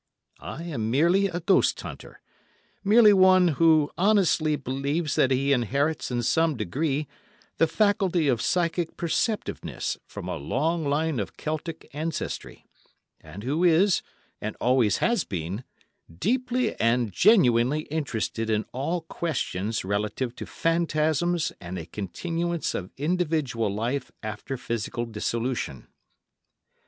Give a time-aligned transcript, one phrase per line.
[0.39, 2.21] I am merely a ghost hunter;
[2.83, 7.07] merely one who honestly believes that he inherits in some degree
[7.59, 12.65] the faculty of psychic perceptiveness from a long line of Celtic ancestry;
[13.19, 14.01] and who is,
[14.41, 15.63] and always has been,
[16.11, 23.71] deeply and genuinely interested in all questions relative to phantasms and a continuance of individual
[23.71, 25.85] life after physical dissolution.